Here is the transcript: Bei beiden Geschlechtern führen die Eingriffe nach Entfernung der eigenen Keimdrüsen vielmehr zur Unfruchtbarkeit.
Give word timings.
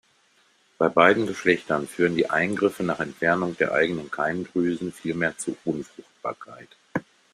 Bei 0.79 0.89
beiden 0.89 1.27
Geschlechtern 1.27 1.87
führen 1.87 2.15
die 2.15 2.27
Eingriffe 2.27 2.81
nach 2.83 2.99
Entfernung 2.99 3.55
der 3.57 3.71
eigenen 3.73 4.09
Keimdrüsen 4.09 4.91
vielmehr 4.91 5.37
zur 5.37 5.57
Unfruchtbarkeit. 5.63 6.69